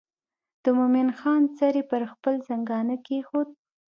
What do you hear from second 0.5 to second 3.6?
د مومن خان سر یې پر خپل زنګانه کېښود.